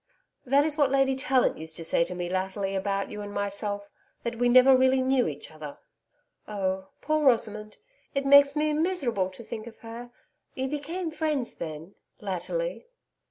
'That 0.47 0.65
is 0.65 0.79
what 0.79 0.89
Lady 0.89 1.15
Tallant 1.15 1.59
used 1.59 1.75
to 1.77 1.83
say 1.85 2.03
to 2.03 2.15
me, 2.15 2.27
latterly, 2.27 2.73
about 2.73 3.11
you 3.11 3.21
and 3.21 3.31
myself 3.31 3.87
that 4.23 4.37
we 4.37 4.49
never 4.49 4.75
really 4.75 5.03
knew 5.03 5.27
each 5.27 5.51
other.' 5.51 5.77
'Oh, 6.47 6.87
poor 7.01 7.23
Rosamond! 7.23 7.77
It 8.15 8.25
makes 8.25 8.55
me 8.55 8.73
miserable 8.73 9.29
to 9.29 9.43
think 9.43 9.67
of 9.67 9.77
her. 9.81 10.09
You 10.55 10.69
became 10.69 11.11
friends, 11.11 11.53
then 11.53 11.93
latterly?' 12.19 12.87